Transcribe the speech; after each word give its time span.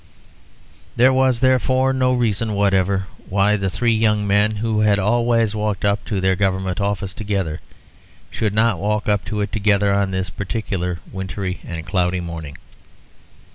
There 0.95 1.13
was 1.13 1.41
therefore 1.41 1.93
no 1.93 2.11
reason 2.15 2.55
whatever 2.55 3.05
why 3.29 3.55
the 3.55 3.69
three 3.69 3.91
young 3.91 4.25
men 4.25 4.55
who 4.55 4.79
had 4.79 4.97
always 4.97 5.53
walked 5.53 5.85
up 5.85 6.03
to 6.05 6.19
their 6.19 6.35
Government 6.35 6.81
office 6.81 7.13
together 7.13 7.61
should 8.31 8.55
not 8.55 8.79
walk 8.79 9.07
up 9.07 9.23
to 9.25 9.41
it 9.41 9.51
together 9.51 9.93
on 9.93 10.09
this 10.09 10.31
particular 10.31 10.97
wintry 11.11 11.59
and 11.63 11.85
cloudy 11.85 12.19
morning. 12.19 12.57